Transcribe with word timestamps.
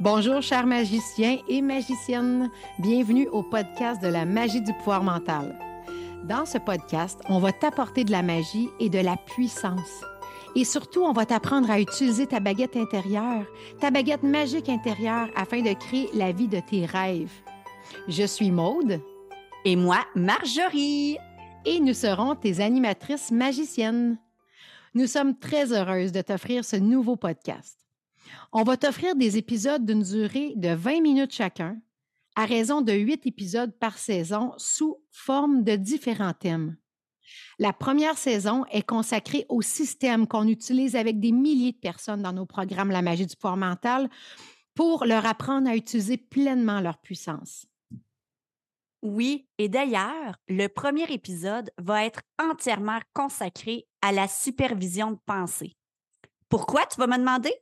Bonjour, 0.00 0.42
chers 0.42 0.66
magiciens 0.66 1.38
et 1.48 1.60
magiciennes. 1.60 2.50
Bienvenue 2.78 3.26
au 3.28 3.42
podcast 3.42 4.02
de 4.02 4.08
la 4.08 4.24
magie 4.24 4.60
du 4.60 4.72
pouvoir 4.74 5.02
mental. 5.02 5.58
Dans 6.24 6.46
ce 6.46 6.58
podcast, 6.58 7.20
on 7.28 7.38
va 7.38 7.52
t'apporter 7.52 8.04
de 8.04 8.12
la 8.12 8.22
magie 8.22 8.68
et 8.80 8.90
de 8.90 8.98
la 8.98 9.16
puissance. 9.16 10.04
Et 10.54 10.64
surtout, 10.64 11.02
on 11.02 11.12
va 11.12 11.26
t'apprendre 11.26 11.70
à 11.70 11.80
utiliser 11.80 12.26
ta 12.26 12.40
baguette 12.40 12.76
intérieure, 12.76 13.44
ta 13.80 13.90
baguette 13.90 14.22
magique 14.22 14.68
intérieure 14.68 15.28
afin 15.36 15.62
de 15.62 15.72
créer 15.72 16.08
la 16.14 16.32
vie 16.32 16.48
de 16.48 16.60
tes 16.60 16.86
rêves. 16.86 17.32
Je 18.08 18.24
suis 18.24 18.50
Maude. 18.50 19.00
Et 19.64 19.76
moi, 19.76 19.98
Marjorie. 20.14 21.18
Et 21.64 21.80
nous 21.80 21.94
serons 21.94 22.34
tes 22.34 22.60
animatrices 22.60 23.30
magiciennes. 23.30 24.18
Nous 24.94 25.06
sommes 25.06 25.38
très 25.38 25.72
heureuses 25.72 26.12
de 26.12 26.22
t'offrir 26.22 26.64
ce 26.64 26.76
nouveau 26.76 27.16
podcast. 27.16 27.87
On 28.52 28.62
va 28.62 28.76
t'offrir 28.76 29.14
des 29.14 29.36
épisodes 29.36 29.84
d'une 29.84 30.02
durée 30.02 30.52
de 30.56 30.70
20 30.70 31.00
minutes 31.00 31.32
chacun, 31.32 31.80
à 32.34 32.44
raison 32.44 32.82
de 32.82 32.92
8 32.92 33.26
épisodes 33.26 33.72
par 33.78 33.98
saison 33.98 34.52
sous 34.56 34.96
forme 35.10 35.64
de 35.64 35.76
différents 35.76 36.34
thèmes. 36.34 36.76
La 37.58 37.72
première 37.72 38.16
saison 38.16 38.64
est 38.70 38.86
consacrée 38.86 39.44
au 39.48 39.62
système 39.62 40.26
qu'on 40.26 40.46
utilise 40.46 40.96
avec 40.96 41.20
des 41.20 41.32
milliers 41.32 41.72
de 41.72 41.78
personnes 41.78 42.22
dans 42.22 42.32
nos 42.32 42.46
programmes 42.46 42.90
La 42.90 43.02
magie 43.02 43.26
du 43.26 43.36
pouvoir 43.36 43.56
mental 43.56 44.08
pour 44.74 45.04
leur 45.04 45.26
apprendre 45.26 45.68
à 45.68 45.76
utiliser 45.76 46.16
pleinement 46.16 46.80
leur 46.80 46.98
puissance. 46.98 47.66
Oui, 49.02 49.48
et 49.58 49.68
d'ailleurs, 49.68 50.36
le 50.48 50.66
premier 50.68 51.04
épisode 51.12 51.70
va 51.78 52.04
être 52.04 52.20
entièrement 52.40 52.98
consacré 53.12 53.86
à 54.02 54.12
la 54.12 54.26
supervision 54.26 55.12
de 55.12 55.18
pensée. 55.24 55.77
Pourquoi, 56.48 56.86
tu 56.86 56.98
vas 56.98 57.06
me 57.06 57.18
demander? 57.18 57.54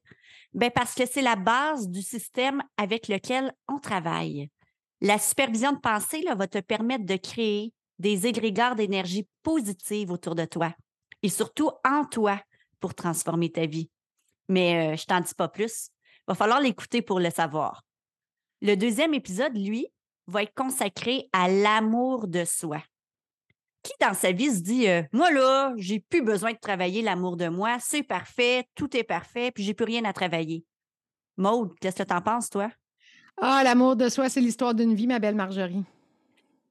Ben 0.54 0.70
parce 0.70 0.94
que 0.94 1.06
c'est 1.06 1.22
la 1.22 1.36
base 1.36 1.88
du 1.88 2.02
système 2.02 2.62
avec 2.76 3.08
lequel 3.08 3.52
on 3.68 3.78
travaille. 3.78 4.48
La 5.00 5.18
supervision 5.18 5.72
de 5.72 5.78
pensée 5.78 6.22
là, 6.22 6.34
va 6.34 6.46
te 6.46 6.58
permettre 6.58 7.04
de 7.04 7.16
créer 7.16 7.74
des 7.98 8.26
égrégores 8.26 8.74
d'énergie 8.74 9.28
positive 9.42 10.10
autour 10.10 10.34
de 10.34 10.44
toi 10.44 10.74
et 11.22 11.28
surtout 11.28 11.70
en 11.84 12.04
toi 12.04 12.40
pour 12.80 12.94
transformer 12.94 13.50
ta 13.50 13.66
vie. 13.66 13.90
Mais 14.48 14.94
euh, 14.94 14.96
je 14.96 15.04
t'en 15.04 15.20
dis 15.20 15.34
pas 15.34 15.48
plus. 15.48 15.90
Va 16.26 16.34
falloir 16.34 16.60
l'écouter 16.60 17.02
pour 17.02 17.20
le 17.20 17.30
savoir. 17.30 17.82
Le 18.62 18.74
deuxième 18.74 19.14
épisode, 19.14 19.56
lui, 19.56 19.86
va 20.26 20.42
être 20.42 20.54
consacré 20.54 21.28
à 21.32 21.48
l'amour 21.48 22.26
de 22.26 22.44
soi. 22.44 22.82
Dans 24.00 24.14
sa 24.14 24.32
vie 24.32 24.54
se 24.54 24.60
dit 24.60 24.88
euh, 24.88 25.02
Moi 25.12 25.30
là, 25.30 25.72
j'ai 25.76 26.00
plus 26.00 26.22
besoin 26.22 26.52
de 26.52 26.58
travailler 26.58 27.02
l'amour 27.02 27.36
de 27.36 27.48
moi, 27.48 27.78
c'est 27.80 28.02
parfait, 28.02 28.68
tout 28.74 28.96
est 28.96 29.04
parfait, 29.04 29.50
puis 29.50 29.64
j'ai 29.64 29.74
plus 29.74 29.84
rien 29.84 30.04
à 30.04 30.12
travailler. 30.12 30.64
Maude, 31.36 31.72
qu'est-ce 31.80 32.02
que 32.02 32.08
tu 32.08 32.14
en 32.14 32.20
penses, 32.20 32.50
toi? 32.50 32.70
Ah, 33.38 33.62
l'amour 33.64 33.96
de 33.96 34.08
soi, 34.08 34.28
c'est 34.28 34.40
l'histoire 34.40 34.74
d'une 34.74 34.94
vie, 34.94 35.06
ma 35.06 35.18
belle 35.18 35.34
Marjorie. 35.34 35.84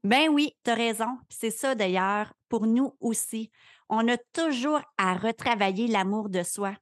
Ben 0.04 0.30
oui, 0.30 0.54
tu 0.64 0.72
as 0.72 0.76
raison. 0.76 1.18
C'est 1.30 1.52
ça 1.52 1.76
d'ailleurs 1.76 2.34
pour 2.50 2.68
nous 2.68 2.96
aussi. 3.00 3.52
On 3.90 4.08
a 4.08 4.18
toujours 4.34 4.82
à 4.98 5.16
retravailler 5.16 5.88
l'amour 5.88 6.30
de 6.30 6.44
soi 6.44 6.74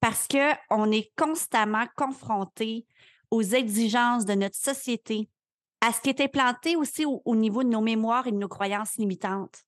parce 0.00 0.26
qu'on 0.26 0.90
est 0.90 1.12
constamment 1.16 1.84
confronté 1.96 2.86
aux 3.30 3.42
exigences 3.42 4.24
de 4.24 4.34
notre 4.34 4.56
société, 4.56 5.28
à 5.80 5.92
ce 5.92 6.00
qui 6.00 6.10
est 6.10 6.20
implanté 6.20 6.76
aussi 6.76 7.04
au, 7.04 7.22
au, 7.24 7.36
niveau 7.36 7.62
de 7.62 7.68
nos 7.68 7.80
mémoires 7.80 8.26
et 8.26 8.32
de 8.32 8.36
nos 8.36 8.48
croyances 8.48 8.96
limitantes. 8.96 9.64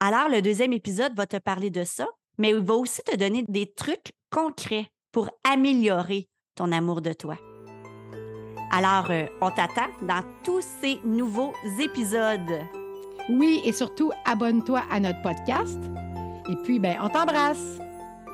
Alors, 0.00 0.28
le 0.28 0.42
deuxième 0.42 0.72
épisode 0.72 1.16
va 1.16 1.26
te 1.26 1.36
parler 1.38 1.70
de 1.70 1.84
ça, 1.84 2.06
mais 2.38 2.50
il 2.50 2.58
va 2.58 2.74
aussi 2.74 3.02
te 3.02 3.16
donner 3.16 3.44
des 3.48 3.72
trucs 3.72 4.12
concrets 4.30 4.90
pour 5.12 5.30
améliorer 5.44 6.28
ton 6.54 6.72
amour 6.72 7.00
de 7.00 7.12
toi. 7.12 7.36
Alors, 8.72 9.10
euh, 9.10 9.26
on 9.40 9.50
t'attend 9.50 9.88
dans 10.02 10.22
tous 10.44 10.64
ces 10.80 10.98
nouveaux 11.04 11.52
épisodes. 11.80 12.60
Oui, 13.28 13.60
et 13.64 13.72
surtout, 13.72 14.12
abonne-toi 14.24 14.82
à 14.90 15.00
notre 15.00 15.22
podcast. 15.22 15.78
Et 16.50 16.56
puis, 16.64 16.78
ben, 16.78 16.96
on 17.02 17.08
t'embrasse. 17.08 17.78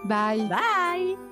Bye. 0.04 0.48
Bye. 0.48 1.31